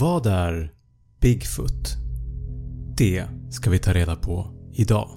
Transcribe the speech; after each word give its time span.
Vad 0.00 0.26
är 0.26 0.72
Bigfoot? 1.20 1.96
Det 2.96 3.24
ska 3.50 3.70
vi 3.70 3.78
ta 3.78 3.92
reda 3.92 4.16
på 4.16 4.46
idag. 4.74 5.08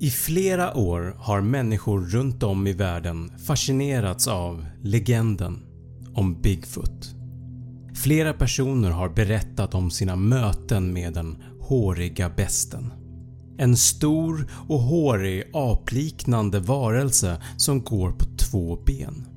I 0.00 0.10
flera 0.10 0.76
år 0.76 1.16
har 1.18 1.40
människor 1.40 2.00
runt 2.00 2.42
om 2.42 2.66
i 2.66 2.72
världen 2.72 3.32
fascinerats 3.46 4.28
av 4.28 4.66
legenden 4.82 5.58
om 6.14 6.40
Bigfoot. 6.42 7.14
Flera 7.94 8.32
personer 8.32 8.90
har 8.90 9.08
berättat 9.08 9.74
om 9.74 9.90
sina 9.90 10.16
möten 10.16 10.92
med 10.92 11.14
den 11.14 11.42
håriga 11.60 12.30
besten. 12.30 12.92
En 13.58 13.76
stor 13.76 14.50
och 14.68 14.80
hårig 14.80 15.50
apliknande 15.52 16.60
varelse 16.60 17.42
som 17.56 17.82
går 17.82 18.10
på 18.10 18.24
två 18.36 18.76
ben. 18.86 19.29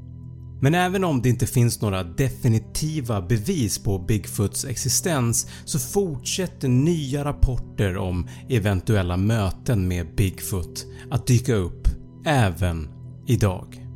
Men 0.63 0.75
även 0.75 1.03
om 1.03 1.21
det 1.21 1.29
inte 1.29 1.47
finns 1.47 1.81
några 1.81 2.03
definitiva 2.03 3.21
bevis 3.21 3.79
på 3.79 3.99
Bigfoots 3.99 4.65
existens 4.65 5.47
så 5.65 5.79
fortsätter 5.79 6.67
nya 6.67 7.25
rapporter 7.25 7.97
om 7.97 8.27
eventuella 8.49 9.17
möten 9.17 9.87
med 9.87 10.15
Bigfoot 10.15 10.85
att 11.11 11.27
dyka 11.27 11.55
upp 11.55 11.87
även 12.25 12.87
idag. 13.27 13.87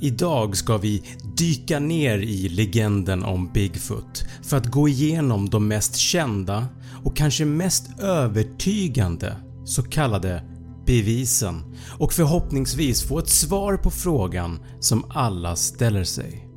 Idag 0.00 0.56
ska 0.56 0.76
vi 0.76 1.02
dyka 1.36 1.78
ner 1.78 2.18
i 2.18 2.48
legenden 2.48 3.24
om 3.24 3.50
Bigfoot 3.52 4.24
för 4.42 4.56
att 4.56 4.66
gå 4.66 4.88
igenom 4.88 5.50
de 5.50 5.68
mest 5.68 5.96
kända 5.96 6.66
och 7.04 7.16
kanske 7.16 7.44
mest 7.44 8.00
övertygande 8.00 9.36
så 9.64 9.82
kallade 9.82 10.42
bevisen 10.88 11.62
och 11.98 12.12
förhoppningsvis 12.12 13.02
få 13.02 13.18
ett 13.18 13.28
svar 13.28 13.76
på 13.76 13.90
frågan 13.90 14.58
som 14.80 15.04
alla 15.08 15.56
ställer 15.56 16.04
sig. 16.04 16.48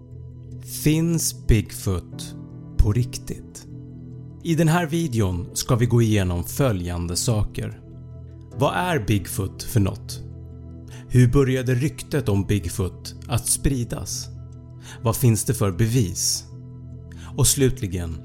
Finns 0.84 1.48
Bigfoot 1.48 2.36
på 2.78 2.94
riktigt? 2.94 3.68
I 4.44 4.56
den 4.56 4.68
här 4.68 4.86
videon 4.86 5.50
ska 5.54 5.76
vi 5.76 5.86
gå 5.86 6.02
igenom 6.02 6.44
följande 6.44 7.16
saker. 7.16 7.80
Vad 8.58 8.74
är 8.76 9.00
Bigfoot 9.00 9.64
för 9.64 9.80
något? 9.80 10.22
Hur 11.08 11.32
började 11.32 11.76
ryktet 11.76 12.30
om 12.30 12.46
Bigfoot 12.46 13.16
att 13.28 13.48
spridas? 13.48 14.28
Vad 15.02 15.16
finns 15.16 15.46
det 15.46 15.54
för 15.54 15.72
bevis? 15.72 16.46
Och 17.38 17.48
slutligen, 17.48 18.18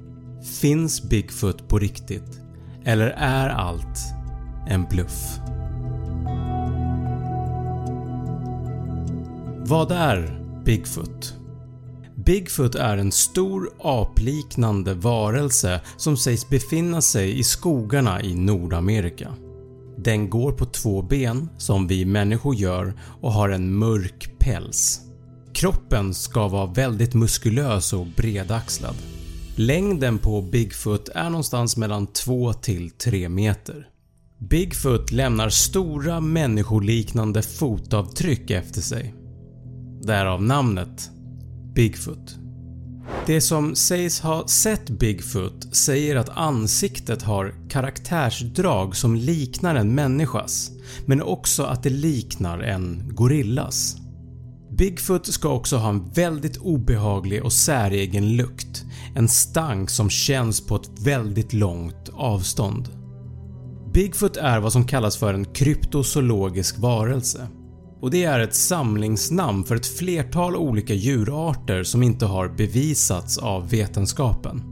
finns 0.60 1.02
Bigfoot 1.08 1.68
på 1.68 1.78
riktigt 1.78 2.40
eller 2.84 3.08
är 3.08 3.48
allt 3.48 3.98
en 4.68 4.84
bluff? 4.84 5.38
Vad 9.68 9.92
är 9.92 10.40
Bigfoot? 10.64 11.34
Bigfoot 12.26 12.74
är 12.74 12.96
en 12.96 13.12
stor 13.12 13.70
apliknande 13.78 14.94
varelse 14.94 15.80
som 15.96 16.16
sägs 16.16 16.48
befinna 16.48 17.00
sig 17.00 17.38
i 17.38 17.42
skogarna 17.42 18.22
i 18.22 18.34
Nordamerika. 18.34 19.34
Den 19.98 20.30
går 20.30 20.52
på 20.52 20.66
två 20.66 21.02
ben 21.02 21.48
som 21.58 21.86
vi 21.86 22.04
människor 22.04 22.54
gör 22.54 22.94
och 23.20 23.32
har 23.32 23.48
en 23.48 23.78
mörk 23.78 24.38
päls. 24.38 25.00
Kroppen 25.52 26.14
ska 26.14 26.48
vara 26.48 26.66
väldigt 26.66 27.14
muskulös 27.14 27.92
och 27.92 28.06
bredaxlad. 28.06 28.96
Längden 29.56 30.18
på 30.18 30.42
Bigfoot 30.42 31.08
är 31.08 31.30
någonstans 31.30 31.76
mellan 31.76 32.06
2 32.06 32.52
till 32.52 32.90
3 32.90 33.28
meter. 33.28 33.88
Bigfoot 34.38 35.12
lämnar 35.12 35.48
stora 35.48 36.20
människoliknande 36.20 37.42
fotavtryck 37.42 38.50
efter 38.50 38.80
sig. 38.80 39.25
Därav 40.06 40.42
namnet 40.42 41.10
Bigfoot. 41.74 42.38
Det 43.26 43.40
som 43.40 43.74
sägs 43.74 44.20
ha 44.20 44.46
sett 44.46 44.90
Bigfoot 44.90 45.76
säger 45.76 46.16
att 46.16 46.28
ansiktet 46.28 47.22
har 47.22 47.54
karaktärsdrag 47.68 48.96
som 48.96 49.16
liknar 49.16 49.74
en 49.74 49.94
människas 49.94 50.70
men 51.06 51.22
också 51.22 51.62
att 51.62 51.82
det 51.82 51.90
liknar 51.90 52.58
en 52.58 53.02
gorillas. 53.14 53.96
Bigfoot 54.78 55.26
ska 55.26 55.48
också 55.48 55.76
ha 55.76 55.88
en 55.88 56.08
väldigt 56.10 56.56
obehaglig 56.56 57.44
och 57.44 57.52
säregen 57.52 58.36
lukt, 58.36 58.84
en 59.14 59.28
stank 59.28 59.90
som 59.90 60.10
känns 60.10 60.66
på 60.66 60.76
ett 60.76 60.90
väldigt 61.00 61.52
långt 61.52 62.08
avstånd. 62.12 62.88
Bigfoot 63.92 64.36
är 64.36 64.60
vad 64.60 64.72
som 64.72 64.86
kallas 64.86 65.16
för 65.16 65.34
en 65.34 65.44
kryptozoologisk 65.44 66.78
varelse 66.78 67.48
och 68.00 68.10
det 68.10 68.24
är 68.24 68.40
ett 68.40 68.54
samlingsnamn 68.54 69.64
för 69.64 69.76
ett 69.76 69.86
flertal 69.86 70.56
olika 70.56 70.94
djurarter 70.94 71.82
som 71.82 72.02
inte 72.02 72.26
har 72.26 72.48
bevisats 72.48 73.38
av 73.38 73.70
vetenskapen. 73.70 74.62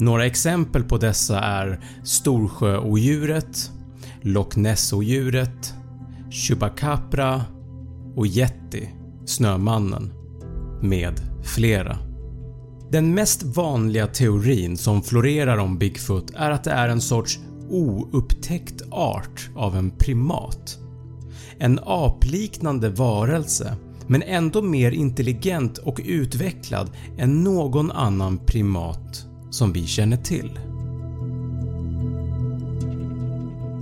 Några 0.00 0.26
exempel 0.26 0.84
på 0.84 0.96
dessa 0.96 1.40
är 1.40 1.84
Storsjöodjuret, 2.04 3.70
Loch 4.20 4.56
Ness-odjuret, 4.56 5.74
Chupacabra 6.30 7.42
och 8.16 8.26
Yeti, 8.26 8.88
Snömannen, 9.26 10.12
med 10.82 11.20
flera. 11.44 11.98
Den 12.90 13.14
mest 13.14 13.42
vanliga 13.42 14.06
teorin 14.06 14.76
som 14.76 15.02
florerar 15.02 15.58
om 15.58 15.78
Bigfoot 15.78 16.30
är 16.34 16.50
att 16.50 16.64
det 16.64 16.70
är 16.70 16.88
en 16.88 17.00
sorts 17.00 17.38
oupptäckt 17.70 18.82
art 18.90 19.50
av 19.56 19.76
en 19.76 19.90
primat 19.90 20.81
en 21.62 21.80
apliknande 21.82 22.88
varelse 22.88 23.76
men 24.06 24.22
ändå 24.22 24.62
mer 24.62 24.90
intelligent 24.92 25.78
och 25.78 26.00
utvecklad 26.04 26.90
än 27.18 27.44
någon 27.44 27.90
annan 27.90 28.38
primat 28.46 29.26
som 29.50 29.72
vi 29.72 29.86
känner 29.86 30.16
till. 30.16 30.58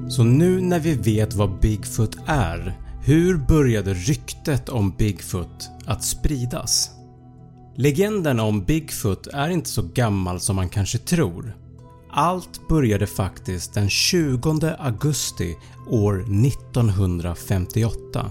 Så 0.08 0.24
nu 0.24 0.60
när 0.60 0.80
vi 0.80 0.94
vet 0.94 1.34
vad 1.34 1.60
Bigfoot 1.60 2.16
är, 2.26 2.78
hur 3.04 3.36
började 3.36 3.94
ryktet 3.94 4.68
om 4.68 4.94
Bigfoot 4.98 5.68
att 5.86 6.04
spridas? 6.04 6.90
Legenden 7.76 8.40
om 8.40 8.64
Bigfoot 8.64 9.26
är 9.26 9.48
inte 9.48 9.70
så 9.70 9.82
gammal 9.82 10.40
som 10.40 10.56
man 10.56 10.68
kanske 10.68 10.98
tror. 10.98 11.56
Allt 12.12 12.68
började 12.68 13.06
faktiskt 13.06 13.74
den 13.74 13.90
20 13.90 14.76
augusti 14.78 15.56
år 15.86 16.20
1958 16.20 18.30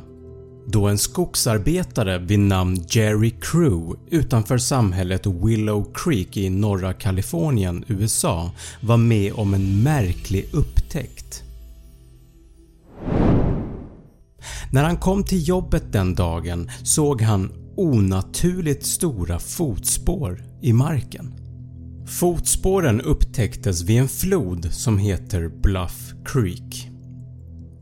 då 0.71 0.87
en 0.87 0.97
skogsarbetare 0.97 2.19
vid 2.19 2.39
namn 2.39 2.85
Jerry 2.89 3.33
Crew 3.41 3.99
utanför 4.09 4.57
samhället 4.57 5.25
Willow 5.25 5.93
Creek 5.93 6.37
i 6.37 6.49
norra 6.49 6.93
Kalifornien, 6.93 7.85
USA 7.87 8.51
var 8.81 8.97
med 8.97 9.33
om 9.33 9.53
en 9.53 9.83
märklig 9.83 10.49
upptäckt. 10.53 11.43
När 14.71 14.83
han 14.83 14.97
kom 14.97 15.23
till 15.23 15.47
jobbet 15.47 15.83
den 15.91 16.15
dagen 16.15 16.71
såg 16.83 17.21
han 17.21 17.51
onaturligt 17.77 18.85
stora 18.85 19.39
fotspår 19.39 20.43
i 20.61 20.73
marken. 20.73 21.38
Fotspåren 22.09 23.01
upptäcktes 23.01 23.81
vid 23.81 23.99
en 23.99 24.07
flod 24.07 24.73
som 24.73 24.97
heter 24.97 25.47
Bluff 25.61 26.13
Creek. 26.25 26.89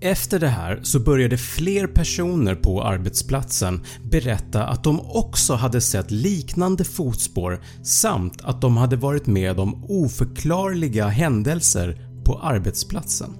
Efter 0.01 0.39
det 0.39 0.47
här 0.47 0.79
så 0.83 0.99
började 0.99 1.37
fler 1.37 1.87
personer 1.87 2.55
på 2.55 2.83
arbetsplatsen 2.83 3.83
berätta 4.11 4.63
att 4.63 4.83
de 4.83 4.99
också 5.01 5.53
hade 5.53 5.81
sett 5.81 6.11
liknande 6.11 6.83
fotspår 6.83 7.63
samt 7.83 8.41
att 8.43 8.61
de 8.61 8.77
hade 8.77 8.95
varit 8.95 9.27
med 9.27 9.59
om 9.59 9.85
oförklarliga 9.89 11.07
händelser 11.07 12.01
på 12.25 12.39
arbetsplatsen. 12.39 13.33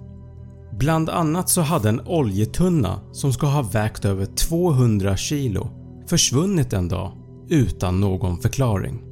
Bland 0.79 1.09
annat 1.09 1.49
så 1.49 1.61
hade 1.61 1.89
en 1.89 2.01
oljetunna 2.07 3.01
som 3.11 3.33
ska 3.33 3.47
ha 3.47 3.61
vägt 3.61 4.05
över 4.05 4.25
200 4.25 5.17
kilo 5.17 5.69
försvunnit 6.09 6.73
en 6.73 6.87
dag 6.87 7.11
utan 7.49 7.99
någon 7.99 8.41
förklaring. 8.41 9.06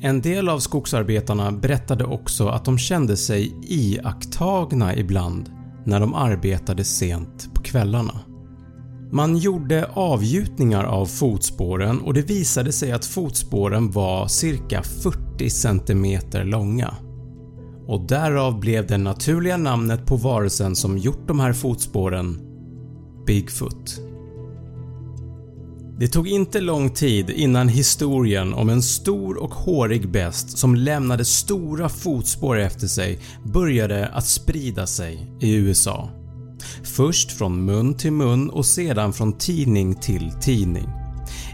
En 0.00 0.20
del 0.20 0.48
av 0.48 0.58
skogsarbetarna 0.58 1.52
berättade 1.52 2.04
också 2.04 2.48
att 2.48 2.64
de 2.64 2.78
kände 2.78 3.16
sig 3.16 3.54
iakttagna 3.62 4.96
ibland 4.96 5.50
när 5.84 6.00
de 6.00 6.14
arbetade 6.14 6.84
sent 6.84 7.54
på 7.54 7.62
kvällarna. 7.62 8.20
Man 9.10 9.36
gjorde 9.36 9.90
avgjutningar 9.92 10.84
av 10.84 11.06
fotspåren 11.06 12.00
och 12.00 12.14
det 12.14 12.22
visade 12.22 12.72
sig 12.72 12.92
att 12.92 13.06
fotspåren 13.06 13.90
var 13.90 14.28
cirka 14.28 14.82
40 14.82 15.50
cm 15.50 16.20
långa. 16.48 16.94
Och 17.86 18.06
därav 18.06 18.60
blev 18.60 18.86
det 18.86 18.98
naturliga 18.98 19.56
namnet 19.56 20.06
på 20.06 20.16
varelsen 20.16 20.76
som 20.76 20.98
gjort 20.98 21.28
de 21.28 21.40
här 21.40 21.52
fotspåren 21.52 22.40
Bigfoot. 23.26 24.05
Det 25.98 26.08
tog 26.08 26.28
inte 26.28 26.60
lång 26.60 26.90
tid 26.90 27.30
innan 27.30 27.68
historien 27.68 28.54
om 28.54 28.68
en 28.68 28.82
stor 28.82 29.36
och 29.36 29.54
hårig 29.54 30.10
best 30.10 30.58
som 30.58 30.74
lämnade 30.74 31.24
stora 31.24 31.88
fotspår 31.88 32.58
efter 32.58 32.86
sig 32.86 33.18
började 33.44 34.08
att 34.08 34.26
sprida 34.26 34.86
sig 34.86 35.26
i 35.40 35.54
USA. 35.54 36.10
Först 36.82 37.32
från 37.32 37.64
mun 37.64 37.94
till 37.94 38.12
mun 38.12 38.50
och 38.50 38.66
sedan 38.66 39.12
från 39.12 39.38
tidning 39.38 39.94
till 39.94 40.32
tidning. 40.40 40.88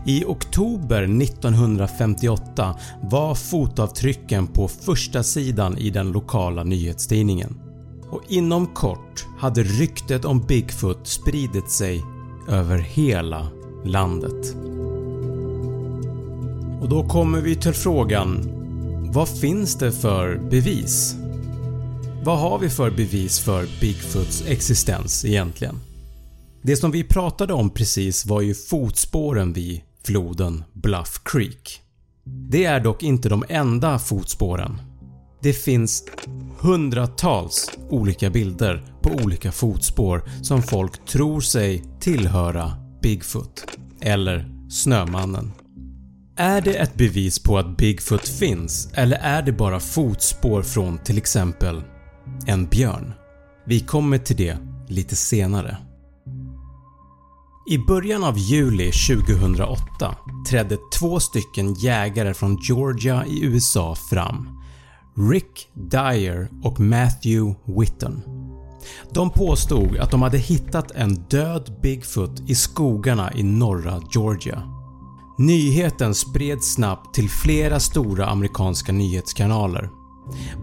I 0.07 0.25
oktober 0.25 1.03
1958 1.03 2.79
var 3.03 3.35
fotavtrycken 3.35 4.47
på 4.47 4.69
första 4.69 5.23
sidan 5.23 5.79
i 5.79 5.91
den 5.91 6.13
lokala 6.13 6.65
nyhetstidningen 6.65 7.61
och 8.11 8.23
inom 8.29 8.67
kort 8.67 9.27
hade 9.39 9.63
ryktet 9.63 10.25
om 10.25 10.41
Bigfoot 10.41 11.07
spridit 11.07 11.71
sig 11.71 12.03
över 12.49 12.79
hela 12.79 13.49
landet. 13.85 14.57
Och 16.81 16.89
då 16.89 17.09
kommer 17.09 17.41
vi 17.41 17.57
till 17.57 17.73
frågan 17.73 18.49
vad 19.13 19.29
finns 19.29 19.75
det 19.75 19.93
för 19.93 20.39
bevis? 20.51 21.17
Vad 22.25 22.39
har 22.39 22.59
vi 22.59 22.71
för 22.71 22.91
bevis 22.91 23.41
för 23.41 23.67
Bigfoots 23.81 24.45
existens 24.47 25.25
egentligen? 25.25 25.81
Det 26.63 26.77
som 26.77 26.91
vi 26.91 27.05
pratade 27.05 27.53
om 27.53 27.71
precis 27.71 28.27
var 28.27 28.41
ju 28.41 28.55
fotspåren 28.55 29.53
vid 29.53 29.81
floden 30.05 30.65
Bluff 30.73 31.21
Creek. 31.25 31.81
Det 32.25 32.65
är 32.65 32.81
dock 32.81 33.03
inte 33.03 33.29
de 33.29 33.45
enda 33.49 33.99
fotspåren. 33.99 34.83
Det 35.43 35.53
finns 35.53 36.05
hundratals 36.59 37.71
olika 37.91 38.31
bilder 38.31 38.95
på 39.03 39.11
olika 39.25 39.53
fotspår 39.53 40.23
som 40.43 40.63
folk 40.63 41.07
tror 41.07 41.41
sig 41.41 41.85
tillhöra 42.01 42.82
Bigfoot 43.03 43.65
eller 44.01 44.49
Snömannen. 44.71 45.53
Är 46.37 46.61
det 46.61 46.75
ett 46.75 46.95
bevis 46.95 47.39
på 47.39 47.59
att 47.59 47.77
Bigfoot 47.77 48.29
finns 48.29 48.89
eller 48.95 49.17
är 49.17 49.43
det 49.43 49.53
bara 49.53 49.81
fotspår 49.81 50.63
från 50.63 50.99
till 50.99 51.19
exempel 51.19 51.83
en 52.47 52.67
björn? 52.67 53.13
Vi 53.67 53.81
kommer 53.81 54.19
till 54.19 54.37
det 54.37 54.57
lite 54.89 55.17
senare. 55.17 55.77
I 57.71 57.79
början 57.79 58.25
av 58.25 58.39
juli 58.39 58.93
2008 58.93 60.17
trädde 60.51 60.79
två 60.99 61.21
stycken 61.21 61.75
jägare 61.75 62.35
från 62.35 62.59
Georgia 62.69 63.27
i 63.27 63.45
USA 63.45 63.95
fram. 63.95 64.49
Rick 65.33 65.69
Dyer 65.75 66.49
och 66.63 66.81
Matthew 66.81 67.55
Whitton. 67.65 68.42
De 69.11 69.31
påstod 69.31 69.97
att 69.97 70.11
de 70.11 70.23
hade 70.23 70.39
hittat 70.39 70.91
en 70.91 71.15
död 71.15 71.79
Bigfoot 71.83 72.43
i 72.47 72.55
skogarna 72.55 73.33
i 73.35 73.43
norra 73.43 74.03
Georgia. 74.15 74.63
Nyheten 75.39 76.15
spreds 76.15 76.75
snabbt 76.75 77.15
till 77.15 77.31
flera 77.31 77.81
stora 77.81 78.27
amerikanska 78.27 78.93
nyhetskanaler. 78.93 79.91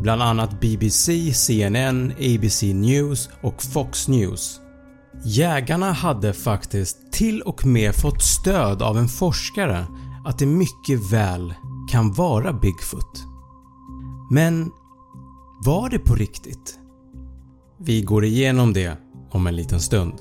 Bland 0.01 0.21
annat 0.21 0.62
BBC, 0.62 1.33
CNN, 1.33 2.12
ABC 2.12 2.62
News 2.62 3.30
och 3.44 3.63
Fox 3.63 4.07
News. 4.07 4.60
Jägarna 5.25 5.92
hade 5.92 6.33
faktiskt 6.33 6.98
till 7.12 7.42
och 7.42 7.66
med 7.66 7.95
fått 7.95 8.24
stöd 8.24 8.81
av 8.81 8.98
en 8.98 9.07
forskare 9.07 9.86
att 10.25 10.39
det 10.39 10.45
mycket 10.45 11.12
väl 11.12 11.54
kan 11.92 12.13
vara 12.13 12.54
Bigfoot. 12.54 13.24
Men 14.31 14.71
var 15.66 15.89
det 15.89 16.00
på 16.00 16.16
riktigt? 16.16 16.78
Vi 17.81 18.01
går 18.01 18.25
igenom 18.25 18.73
det 18.73 18.97
om 19.31 19.47
en 19.47 19.55
liten 19.55 19.79
stund. 19.79 20.13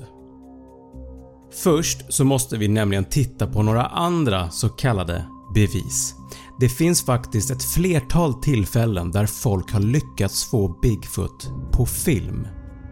Först 1.63 2.13
så 2.13 2.23
måste 2.25 2.57
vi 2.57 2.67
nämligen 2.67 3.05
titta 3.05 3.47
på 3.47 3.63
några 3.63 3.85
andra 3.85 4.49
så 4.49 4.69
kallade 4.69 5.25
bevis. 5.53 6.15
Det 6.59 6.69
finns 6.69 7.05
faktiskt 7.05 7.51
ett 7.51 7.63
flertal 7.63 8.33
tillfällen 8.33 9.11
där 9.11 9.25
folk 9.25 9.71
har 9.71 9.79
lyckats 9.79 10.49
få 10.49 10.79
Bigfoot 10.81 11.51
på 11.71 11.85
film 11.85 12.47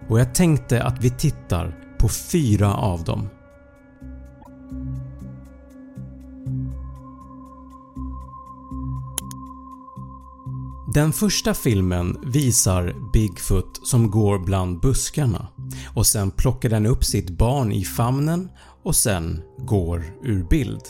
och 0.10 0.20
jag 0.20 0.36
tänkte 0.36 0.84
att 0.84 1.04
vi 1.04 1.10
tittar 1.10 1.80
på 2.00 2.10
fyra 2.10 2.76
av 2.76 3.04
dem. 3.04 3.28
Den 10.98 11.14
första 11.14 11.54
filmen 11.54 12.18
visar 12.26 12.96
Bigfoot 13.14 13.88
som 13.88 14.12
går 14.12 14.40
bland 14.40 14.80
buskarna 14.80 15.48
och 15.96 16.08
sen 16.08 16.32
plockar 16.32 16.70
den 16.70 16.86
upp 16.86 17.04
sitt 17.04 17.30
barn 17.30 17.72
i 17.72 17.84
famnen 17.84 18.50
och 18.84 18.96
sen 18.96 19.42
går 19.58 20.04
ur 20.24 20.44
bild. 20.44 20.82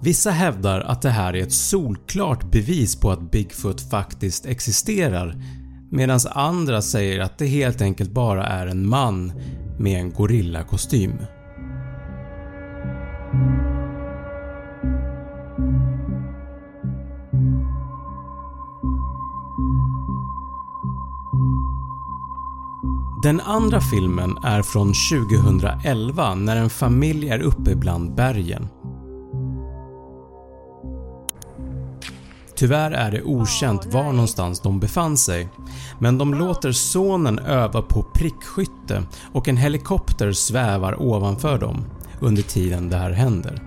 Vissa 0.00 0.30
hävdar 0.30 0.80
att 0.80 1.02
det 1.02 1.10
här 1.10 1.36
är 1.36 1.42
ett 1.42 1.52
solklart 1.52 2.50
bevis 2.50 2.96
på 2.96 3.10
att 3.10 3.30
Bigfoot 3.30 3.90
faktiskt 3.90 4.46
existerar 4.46 5.42
medan 5.90 6.20
andra 6.30 6.82
säger 6.82 7.20
att 7.20 7.38
det 7.38 7.46
helt 7.46 7.82
enkelt 7.82 8.10
bara 8.10 8.46
är 8.46 8.66
en 8.66 8.88
man 8.88 9.32
med 9.78 10.00
en 10.00 10.12
gorillakostym. 10.12 11.12
Den 23.22 23.40
andra 23.40 23.80
filmen 23.80 24.36
är 24.44 24.62
från 24.62 24.92
2011 25.28 26.34
när 26.34 26.56
en 26.56 26.70
familj 26.70 27.28
är 27.28 27.40
uppe 27.42 27.74
bland 27.76 28.14
bergen. 28.14 28.68
Tyvärr 32.56 32.90
är 32.90 33.10
det 33.10 33.22
okänt 33.22 33.86
var 33.86 34.12
någonstans 34.12 34.60
de 34.60 34.80
befann 34.80 35.16
sig 35.16 35.48
men 35.98 36.18
de 36.18 36.34
låter 36.34 36.72
sonen 36.72 37.38
öva 37.38 37.82
på 37.82 38.02
prickskytte 38.02 39.02
och 39.32 39.48
en 39.48 39.56
helikopter 39.56 40.32
svävar 40.32 41.02
ovanför 41.02 41.58
dem 41.58 41.84
under 42.20 42.42
tiden 42.42 42.88
det 42.88 42.96
här 42.96 43.10
händer. 43.10 43.62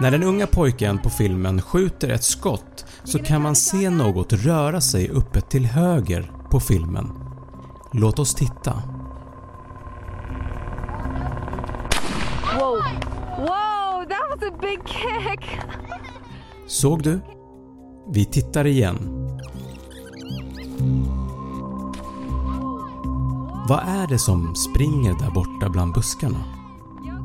När 0.00 0.10
den 0.10 0.22
unga 0.22 0.46
pojken 0.46 0.98
på 0.98 1.10
filmen 1.10 1.62
skjuter 1.62 2.08
ett 2.08 2.24
skott 2.24 2.84
så 3.04 3.18
kan 3.18 3.42
man 3.42 3.56
se 3.56 3.90
något 3.90 4.32
röra 4.32 4.80
sig 4.80 5.08
uppe 5.08 5.40
till 5.40 5.66
höger 5.66 6.32
på 6.50 6.60
filmen 6.60 7.27
Låt 7.92 8.18
oss 8.18 8.34
titta. 8.34 8.82
Whoa, 12.42 12.82
whoa, 13.36 14.04
that 14.08 14.30
was 14.30 14.48
a 14.48 14.52
big 14.60 14.80
kick. 14.86 15.58
Såg 16.66 17.02
du? 17.02 17.20
Vi 18.12 18.24
tittar 18.24 18.66
igen. 18.66 18.98
Vad 23.68 23.80
är 23.86 24.06
det 24.08 24.18
som 24.18 24.54
springer 24.54 25.14
där 25.14 25.30
borta 25.30 25.68
bland 25.68 25.94
buskarna? 25.94 26.44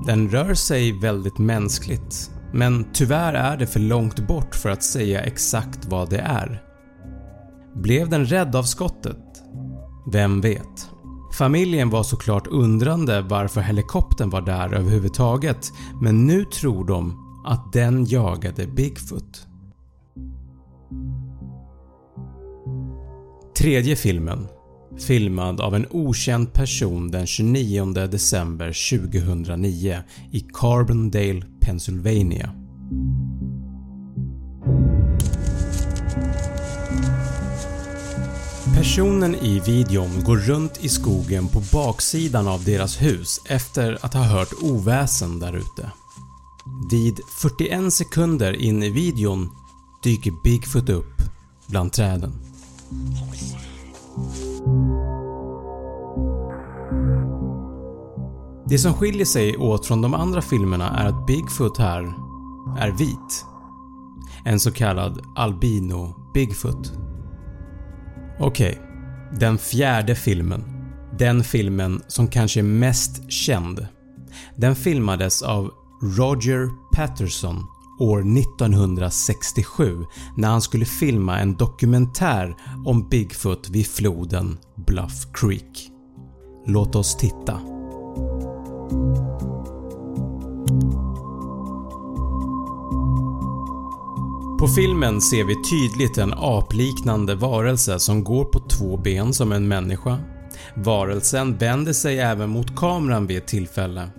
Den 0.06 0.30
rör 0.30 0.54
sig 0.54 1.00
väldigt 1.00 1.38
mänskligt 1.38 2.32
men 2.54 2.86
tyvärr 2.94 3.34
är 3.34 3.58
det 3.58 3.68
för 3.68 3.80
långt 3.80 4.28
bort 4.28 4.56
för 4.56 4.70
att 4.70 4.84
säga 4.84 5.22
exakt 5.22 5.86
vad 5.86 6.10
det 6.10 6.20
är. 6.20 6.64
Blev 7.74 8.10
den 8.10 8.26
rädd 8.26 8.56
av 8.56 8.64
skottet? 8.64 9.18
Vem 10.06 10.42
vet? 10.42 10.90
Familjen 11.38 11.90
var 11.90 12.04
såklart 12.04 12.48
undrande 12.48 13.22
varför 13.22 13.62
helikoptern 13.62 14.30
var 14.30 14.42
där 14.42 14.74
överhuvudtaget 14.74 15.72
men 16.02 16.28
nu 16.28 16.46
tror 16.46 16.86
de 16.86 17.20
att 17.46 17.74
den 17.74 18.06
jagade 18.06 18.68
Bigfoot. 18.68 19.48
Tredje 23.58 23.96
filmen 23.96 24.48
filmad 25.00 25.62
av 25.62 25.76
en 25.76 25.86
okänd 25.90 26.54
person 26.54 27.12
den 27.12 27.28
29 27.28 27.86
december 27.94 28.98
2009 29.00 29.98
i 30.32 30.40
Carbondale, 30.40 31.44
Pennsylvania. 31.62 32.63
Personen 38.94 39.36
i 39.36 39.60
videon 39.60 40.24
går 40.24 40.38
runt 40.38 40.84
i 40.84 40.90
skogen 40.90 41.48
på 41.48 41.62
baksidan 41.72 42.48
av 42.48 42.64
deras 42.64 43.02
hus 43.02 43.42
efter 43.46 43.98
att 44.02 44.14
ha 44.14 44.24
hört 44.24 44.54
oväsen 44.62 45.40
där 45.40 45.54
ute. 45.54 45.92
Vid 46.92 47.20
41 47.28 47.94
sekunder 47.94 48.54
in 48.54 48.84
i 48.84 48.90
videon 48.90 49.50
dyker 50.04 50.34
Bigfoot 50.44 50.90
upp 50.90 51.22
bland 51.68 51.94
träden. 51.94 52.34
Det 58.70 58.78
som 58.78 58.94
skiljer 58.94 59.26
sig 59.26 59.58
åt 59.58 59.86
från 59.86 60.02
de 60.02 60.14
andra 60.14 60.42
filmerna 60.42 60.90
är 60.90 61.06
att 61.06 61.28
Bigfoot 61.28 61.78
här 61.78 62.14
är 62.80 62.92
vit. 62.92 63.46
En 64.46 64.60
så 64.60 64.72
kallad 64.72 65.22
albino 65.36 66.16
Bigfoot. 66.34 67.13
Okej, 68.44 68.72
okay. 68.72 69.40
den 69.40 69.58
fjärde 69.58 70.16
filmen. 70.16 70.64
Den 71.18 71.44
filmen 71.44 72.02
som 72.08 72.28
kanske 72.28 72.60
är 72.60 72.64
mest 72.64 73.32
känd. 73.32 73.88
Den 74.56 74.76
filmades 74.76 75.42
av 75.42 75.72
Roger 76.18 76.70
Patterson 76.96 77.66
år 78.00 78.20
1967 78.20 80.06
när 80.38 80.48
han 80.48 80.62
skulle 80.62 80.86
filma 80.86 81.40
en 81.40 81.56
dokumentär 81.56 82.56
om 82.86 83.10
Bigfoot 83.10 83.70
vid 83.70 83.88
floden 83.88 84.58
Bluff 84.88 85.28
Creek. 85.34 85.90
Låt 86.68 86.96
oss 86.96 87.18
titta. 87.18 87.60
På 94.64 94.68
filmen 94.68 95.22
ser 95.22 95.44
vi 95.44 95.56
tydligt 95.64 96.18
en 96.18 96.34
apliknande 96.38 97.36
varelse 97.36 98.00
som 98.00 98.24
går 98.24 98.46
på 98.46 98.60
två 98.60 98.98
ben 98.98 99.34
som 99.34 99.52
en 99.52 99.68
människa. 99.68 100.20
Varelsen 100.76 101.58
vänder 101.58 101.94
sig 101.94 102.20
även 102.20 102.50
mot 102.50 102.76
kameran 102.76 103.28
vid 103.28 103.38
ett 103.38 103.48
tillfälle. 103.48 104.10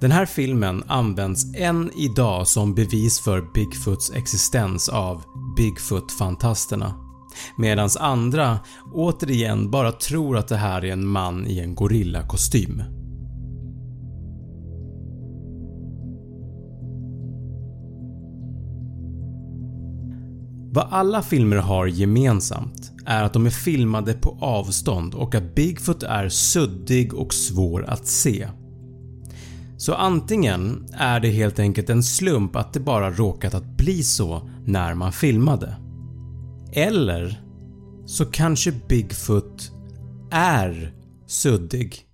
Den 0.00 0.10
här 0.10 0.26
filmen 0.26 0.84
används 0.86 1.54
än 1.56 1.90
idag 1.96 2.48
som 2.48 2.74
bevis 2.74 3.20
för 3.20 3.52
Bigfoots 3.54 4.12
existens 4.14 4.88
av 4.88 5.22
Bigfoot-fantasterna 5.56 6.92
medan 7.56 7.90
andra 8.00 8.58
återigen 8.92 9.70
bara 9.70 9.92
tror 9.92 10.36
att 10.36 10.48
det 10.48 10.56
här 10.56 10.84
är 10.84 10.92
en 10.92 11.06
man 11.06 11.46
i 11.46 11.58
en 11.58 11.74
gorillakostym. 11.74 12.82
Vad 20.74 20.88
alla 20.90 21.22
filmer 21.22 21.56
har 21.56 21.86
gemensamt 21.86 22.92
är 23.06 23.22
att 23.22 23.32
de 23.32 23.46
är 23.46 23.50
filmade 23.50 24.12
på 24.12 24.38
avstånd 24.40 25.14
och 25.14 25.34
att 25.34 25.54
Bigfoot 25.54 26.02
är 26.02 26.28
suddig 26.28 27.14
och 27.14 27.34
svår 27.34 27.84
att 27.84 28.06
se. 28.06 28.48
Så 29.76 29.94
antingen 29.94 30.86
är 30.92 31.20
det 31.20 31.30
helt 31.30 31.58
enkelt 31.58 31.90
en 31.90 32.02
slump 32.02 32.56
att 32.56 32.72
det 32.72 32.80
bara 32.80 33.10
råkat 33.10 33.54
att 33.54 33.76
bli 33.76 34.02
så 34.02 34.50
när 34.64 34.94
man 34.94 35.12
filmade. 35.12 35.76
Eller 36.72 37.42
så 38.06 38.24
kanske 38.24 38.72
Bigfoot 38.88 39.72
är 40.30 40.94
suddig. 41.26 42.06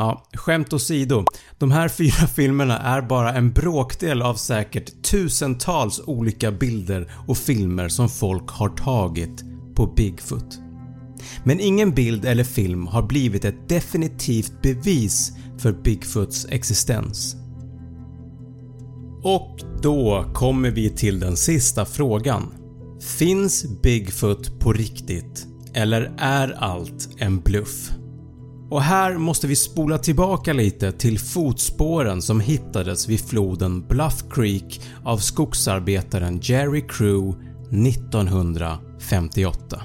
Ja, 0.00 0.24
skämt 0.34 0.72
åsido. 0.72 1.24
De 1.58 1.70
här 1.70 1.88
fyra 1.88 2.26
filmerna 2.26 2.78
är 2.78 3.02
bara 3.02 3.34
en 3.34 3.52
bråkdel 3.52 4.22
av 4.22 4.34
säkert 4.34 5.02
tusentals 5.02 6.00
olika 6.06 6.52
bilder 6.52 7.12
och 7.26 7.38
filmer 7.38 7.88
som 7.88 8.08
folk 8.08 8.50
har 8.50 8.68
tagit 8.68 9.44
på 9.74 9.86
Bigfoot. 9.86 10.58
Men 11.44 11.60
ingen 11.60 11.90
bild 11.90 12.24
eller 12.24 12.44
film 12.44 12.86
har 12.86 13.02
blivit 13.02 13.44
ett 13.44 13.68
definitivt 13.68 14.62
bevis 14.62 15.32
för 15.58 15.72
Bigfoots 15.72 16.46
existens. 16.50 17.36
Och 19.22 19.60
då 19.82 20.24
kommer 20.34 20.70
vi 20.70 20.90
till 20.90 21.20
den 21.20 21.36
sista 21.36 21.84
frågan. 21.84 22.54
Finns 23.18 23.82
Bigfoot 23.82 24.60
på 24.60 24.72
riktigt 24.72 25.46
eller 25.74 26.12
är 26.18 26.54
allt 26.58 27.08
en 27.18 27.40
bluff? 27.40 27.90
Och 28.70 28.82
här 28.82 29.18
måste 29.18 29.46
vi 29.46 29.56
spola 29.56 29.98
tillbaka 29.98 30.52
lite 30.52 30.92
till 30.92 31.18
fotspåren 31.18 32.22
som 32.22 32.40
hittades 32.40 33.08
vid 33.08 33.20
floden 33.20 33.86
Bluff 33.88 34.24
Creek 34.30 34.80
av 35.04 35.18
skogsarbetaren 35.18 36.40
Jerry 36.42 36.84
Crew 36.88 37.38
1958. 37.86 39.82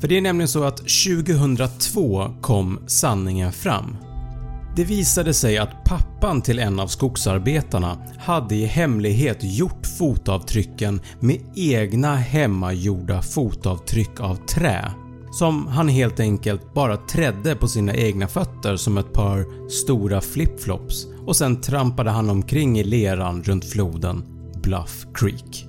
För 0.00 0.08
det 0.08 0.16
är 0.16 0.20
nämligen 0.20 0.48
så 0.48 0.64
att 0.64 0.76
2002 0.76 2.34
kom 2.40 2.78
sanningen 2.86 3.52
fram. 3.52 3.96
Det 4.76 4.84
visade 4.84 5.34
sig 5.34 5.58
att 5.58 5.84
pappan 5.84 6.42
till 6.42 6.58
en 6.58 6.80
av 6.80 6.86
skogsarbetarna 6.86 7.98
hade 8.18 8.54
i 8.54 8.64
hemlighet 8.64 9.38
gjort 9.40 9.86
fotavtrycken 9.98 11.00
med 11.20 11.38
egna 11.56 12.16
hemmagjorda 12.16 13.22
fotavtryck 13.22 14.20
av 14.20 14.36
trä 14.46 14.92
som 15.32 15.66
han 15.66 15.88
helt 15.88 16.20
enkelt 16.20 16.74
bara 16.74 16.96
trädde 16.96 17.54
på 17.54 17.68
sina 17.68 17.94
egna 17.94 18.28
fötter 18.28 18.76
som 18.76 18.98
ett 18.98 19.12
par 19.12 19.68
stora 19.70 20.20
flipflops 20.20 21.06
och 21.26 21.36
sen 21.36 21.60
trampade 21.60 22.10
han 22.10 22.30
omkring 22.30 22.78
i 22.78 22.84
leran 22.84 23.42
runt 23.42 23.64
floden 23.64 24.24
Bluff 24.62 25.06
Creek. 25.14 25.66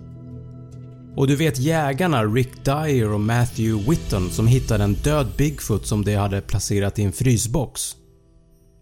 Och 1.15 1.27
du 1.27 1.35
vet 1.35 1.59
jägarna 1.59 2.23
Rick 2.23 2.65
Dyer 2.65 3.13
och 3.13 3.19
Matthew 3.19 3.89
Whitton 3.89 4.29
som 4.29 4.47
hittade 4.47 4.83
en 4.83 4.93
död 4.93 5.27
Bigfoot 5.37 5.87
som 5.87 6.05
de 6.05 6.15
hade 6.15 6.41
placerat 6.41 6.99
i 6.99 7.03
en 7.03 7.11
frysbox. 7.11 7.95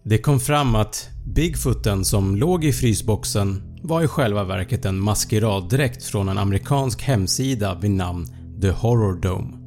Det 0.04 0.18
kom 0.18 0.40
fram 0.40 0.74
att 0.74 1.08
Bigfooten 1.26 2.04
som 2.04 2.36
låg 2.36 2.64
i 2.64 2.72
frysboxen 2.72 3.62
var 3.82 4.02
i 4.02 4.08
själva 4.08 4.44
verket 4.44 4.84
en 4.84 5.00
maskeraddräkt 5.00 6.04
från 6.04 6.28
en 6.28 6.38
amerikansk 6.38 7.02
hemsida 7.02 7.74
vid 7.74 7.90
namn 7.90 8.26
The 8.60 8.70
Horror 8.70 9.20
Dome. 9.20 9.61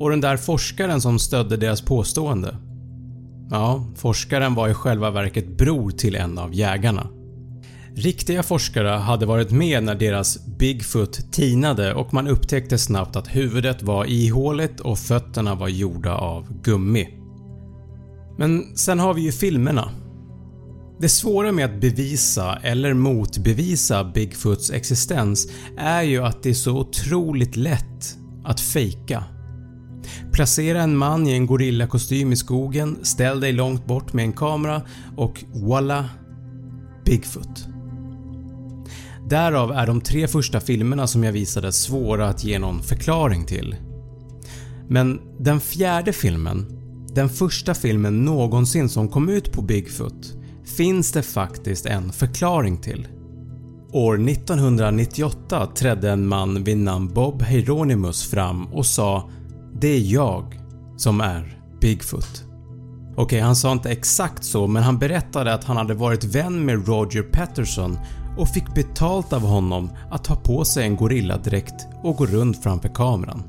Och 0.00 0.10
den 0.10 0.20
där 0.20 0.36
forskaren 0.36 1.00
som 1.00 1.18
stödde 1.18 1.56
deras 1.56 1.80
påstående? 1.80 2.56
Ja, 3.50 3.84
forskaren 3.96 4.54
var 4.54 4.68
i 4.68 4.74
själva 4.74 5.10
verket 5.10 5.56
bror 5.56 5.90
till 5.90 6.16
en 6.16 6.38
av 6.38 6.54
jägarna. 6.54 7.06
Riktiga 7.94 8.42
forskare 8.42 8.88
hade 8.88 9.26
varit 9.26 9.50
med 9.50 9.84
när 9.84 9.94
deras 9.94 10.46
Bigfoot 10.46 11.32
tinade 11.32 11.94
och 11.94 12.14
man 12.14 12.28
upptäckte 12.28 12.78
snabbt 12.78 13.16
att 13.16 13.36
huvudet 13.36 13.82
var 13.82 14.04
ihåligt 14.04 14.80
och 14.80 14.98
fötterna 14.98 15.54
var 15.54 15.68
gjorda 15.68 16.14
av 16.14 16.62
gummi. 16.62 17.08
Men 18.38 18.76
sen 18.76 18.98
har 18.98 19.14
vi 19.14 19.22
ju 19.22 19.32
filmerna. 19.32 19.90
Det 21.00 21.08
svåra 21.08 21.52
med 21.52 21.64
att 21.64 21.80
bevisa 21.80 22.58
eller 22.62 22.94
motbevisa 22.94 24.04
Bigfoots 24.04 24.70
existens 24.70 25.48
är 25.78 26.02
ju 26.02 26.24
att 26.24 26.42
det 26.42 26.50
är 26.50 26.54
så 26.54 26.78
otroligt 26.78 27.56
lätt 27.56 28.16
att 28.44 28.60
fejka. 28.60 29.24
Placera 30.32 30.82
en 30.82 30.96
man 30.96 31.26
i 31.26 31.32
en 31.32 31.46
gorillakostym 31.46 32.32
i 32.32 32.36
skogen, 32.36 32.98
ställ 33.02 33.40
dig 33.40 33.52
långt 33.52 33.86
bort 33.86 34.12
med 34.12 34.24
en 34.24 34.32
kamera 34.32 34.82
och 35.16 35.44
voila! 35.52 36.08
Bigfoot. 37.04 37.68
Därav 39.28 39.72
är 39.72 39.86
de 39.86 40.00
tre 40.00 40.28
första 40.28 40.60
filmerna 40.60 41.06
som 41.06 41.24
jag 41.24 41.32
visade 41.32 41.72
svåra 41.72 42.28
att 42.28 42.44
ge 42.44 42.58
någon 42.58 42.82
förklaring 42.82 43.46
till. 43.46 43.76
Men 44.88 45.20
den 45.38 45.60
fjärde 45.60 46.12
filmen, 46.12 46.66
den 47.14 47.28
första 47.28 47.74
filmen 47.74 48.24
någonsin 48.24 48.88
som 48.88 49.08
kom 49.08 49.28
ut 49.28 49.52
på 49.52 49.62
Bigfoot, 49.62 50.34
finns 50.76 51.12
det 51.12 51.22
faktiskt 51.22 51.86
en 51.86 52.12
förklaring 52.12 52.76
till. 52.78 53.08
År 53.92 54.28
1998 54.28 55.66
trädde 55.74 56.10
en 56.10 56.26
man 56.26 56.64
vid 56.64 56.78
namn 56.78 57.14
Bob 57.14 57.42
Hieronymus 57.42 58.30
fram 58.30 58.66
och 58.66 58.86
sa 58.86 59.30
“Det 59.80 59.88
är 59.88 60.00
jag 60.00 60.60
som 60.96 61.20
är 61.20 61.60
Bigfoot”. 61.80 62.44
Okej, 63.12 63.22
okay, 63.22 63.40
han 63.40 63.56
sa 63.56 63.72
inte 63.72 63.90
exakt 63.90 64.44
så 64.44 64.66
men 64.66 64.82
han 64.82 64.98
berättade 64.98 65.54
att 65.54 65.64
han 65.64 65.76
hade 65.76 65.94
varit 65.94 66.24
vän 66.24 66.64
med 66.64 66.88
Roger 66.88 67.22
Patterson 67.22 67.98
och 68.38 68.48
fick 68.48 68.74
betalt 68.74 69.32
av 69.32 69.40
honom 69.40 69.90
att 70.10 70.24
ta 70.24 70.36
på 70.36 70.64
sig 70.64 70.84
en 70.84 70.96
gorilladräkt 70.96 71.86
och 72.02 72.16
gå 72.16 72.26
runt 72.26 72.62
framför 72.62 72.88
kameran. 72.88 73.42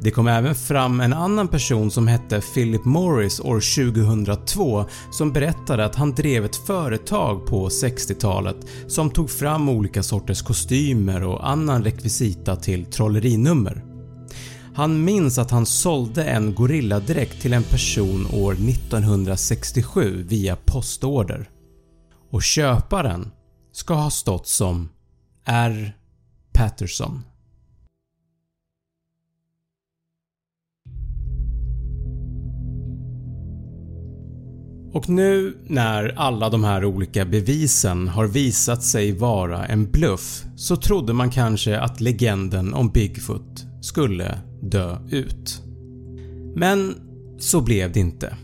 Det 0.00 0.10
kom 0.10 0.28
även 0.28 0.54
fram 0.54 1.00
en 1.00 1.12
annan 1.12 1.48
person 1.48 1.90
som 1.90 2.08
hette 2.08 2.40
Philip 2.40 2.84
Morris 2.84 3.40
år 3.40 3.92
2002 3.92 4.84
som 5.10 5.32
berättade 5.32 5.84
att 5.84 5.94
han 5.94 6.14
drev 6.14 6.44
ett 6.44 6.56
företag 6.56 7.46
på 7.46 7.68
60-talet 7.68 8.56
som 8.86 9.10
tog 9.10 9.30
fram 9.30 9.68
olika 9.68 10.02
sorters 10.02 10.42
kostymer 10.42 11.22
och 11.22 11.48
annan 11.48 11.84
rekvisita 11.84 12.56
till 12.56 12.84
trollerinummer. 12.84 13.95
Han 14.76 15.04
minns 15.04 15.38
att 15.38 15.50
han 15.50 15.66
sålde 15.66 16.24
en 16.24 16.54
gorilladräkt 16.54 17.42
till 17.42 17.52
en 17.52 17.62
person 17.62 18.26
år 18.32 18.52
1967 18.52 20.24
via 20.28 20.56
postorder 20.56 21.50
och 22.30 22.42
köparen 22.42 23.30
ska 23.72 23.94
ha 23.94 24.10
stått 24.10 24.46
som 24.46 24.88
R. 25.44 25.96
Patterson. 26.52 27.22
Och 34.92 35.08
nu 35.08 35.56
när 35.66 36.14
alla 36.16 36.50
de 36.50 36.64
här 36.64 36.84
olika 36.84 37.24
bevisen 37.24 38.08
har 38.08 38.26
visat 38.26 38.82
sig 38.82 39.12
vara 39.12 39.66
en 39.66 39.90
bluff 39.90 40.44
så 40.56 40.76
trodde 40.76 41.12
man 41.12 41.30
kanske 41.30 41.80
att 41.80 42.00
legenden 42.00 42.74
om 42.74 42.88
Bigfoot 42.88 43.66
skulle 43.80 44.40
dö 44.70 44.98
ut. 45.10 45.62
Men 46.54 46.94
så 47.38 47.60
blev 47.60 47.92
det 47.92 48.00
inte. 48.00 48.36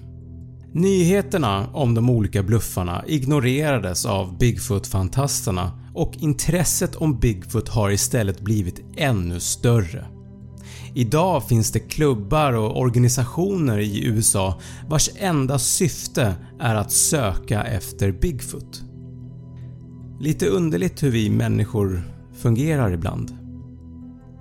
Nyheterna 0.72 1.66
om 1.72 1.94
de 1.94 2.10
olika 2.10 2.42
bluffarna 2.42 3.04
ignorerades 3.06 4.06
av 4.06 4.38
Bigfoot-fantasterna 4.38 5.70
och 5.94 6.16
intresset 6.18 6.96
om 6.96 7.18
Bigfoot 7.18 7.68
har 7.68 7.90
istället 7.90 8.40
blivit 8.40 8.80
ännu 8.96 9.40
större. 9.40 10.06
Idag 10.94 11.48
finns 11.48 11.72
det 11.72 11.80
klubbar 11.80 12.52
och 12.52 12.80
organisationer 12.80 13.78
i 13.78 14.04
USA 14.04 14.60
vars 14.88 15.10
enda 15.16 15.58
syfte 15.58 16.34
är 16.60 16.74
att 16.74 16.92
söka 16.92 17.62
efter 17.62 18.12
Bigfoot. 18.12 18.82
Lite 20.20 20.46
underligt 20.46 21.02
hur 21.02 21.10
vi 21.10 21.30
människor 21.30 22.02
fungerar 22.34 22.92
ibland. 22.92 23.41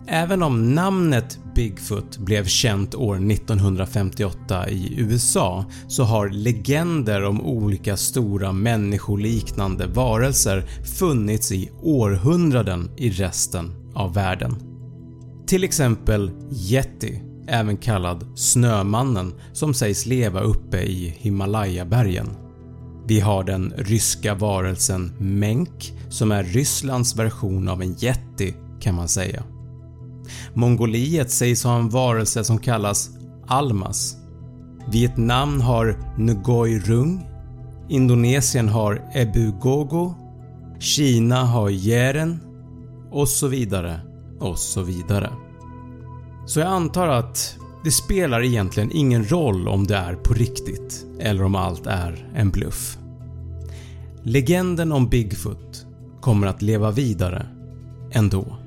Även 0.07 0.43
om 0.43 0.75
namnet 0.75 1.39
Bigfoot 1.55 2.17
blev 2.17 2.45
känt 2.45 2.95
år 2.95 3.15
1958 3.31 4.69
i 4.69 4.99
USA 4.99 5.65
så 5.87 6.03
har 6.03 6.29
legender 6.29 7.23
om 7.23 7.41
olika 7.41 7.97
stora 7.97 8.51
människoliknande 8.51 9.87
varelser 9.87 10.65
funnits 10.99 11.51
i 11.51 11.71
århundraden 11.81 12.89
i 12.97 13.09
resten 13.09 13.91
av 13.95 14.13
världen. 14.13 14.55
Till 15.47 15.63
exempel 15.63 16.31
Yeti, 16.51 17.21
även 17.47 17.77
kallad 17.77 18.25
Snömannen 18.35 19.33
som 19.53 19.73
sägs 19.73 20.05
leva 20.05 20.41
uppe 20.41 20.77
i 20.77 21.15
Himalayabergen. 21.17 22.29
Vi 23.07 23.19
har 23.19 23.43
den 23.43 23.73
ryska 23.77 24.35
varelsen 24.35 25.11
Menk 25.19 25.93
som 26.09 26.31
är 26.31 26.43
Rysslands 26.43 27.15
version 27.15 27.67
av 27.67 27.81
en 27.81 27.95
Yeti 28.03 28.53
kan 28.79 28.95
man 28.95 29.07
säga. 29.07 29.43
Mongoliet 30.53 31.31
sägs 31.31 31.63
ha 31.63 31.77
en 31.77 31.89
varelse 31.89 32.43
som 32.43 32.57
kallas 32.57 33.09
Almas. 33.47 34.17
Vietnam 34.87 35.61
har 35.61 35.97
Ngoi 36.17 36.79
Rung, 36.79 37.27
Indonesien 37.89 38.69
har 38.69 39.01
Ebu 39.13 39.51
Gogo, 39.51 40.13
Kina 40.79 41.43
har 41.45 41.69
Yeren 41.69 42.39
och 43.11 43.27
så 43.27 43.47
vidare 43.47 43.99
och 44.39 44.59
så 44.59 44.81
vidare. 44.81 45.29
Så 46.45 46.59
jag 46.59 46.69
antar 46.69 47.07
att 47.07 47.57
det 47.83 47.91
spelar 47.91 48.43
egentligen 48.43 48.91
ingen 48.93 49.31
roll 49.31 49.67
om 49.67 49.87
det 49.87 49.95
är 49.95 50.13
på 50.15 50.33
riktigt 50.33 51.05
eller 51.19 51.43
om 51.43 51.55
allt 51.55 51.87
är 51.87 52.31
en 52.35 52.49
bluff. 52.49 52.97
Legenden 54.23 54.91
om 54.91 55.09
Bigfoot 55.09 55.85
kommer 56.21 56.47
att 56.47 56.61
leva 56.61 56.91
vidare 56.91 57.45
ändå. 58.11 58.60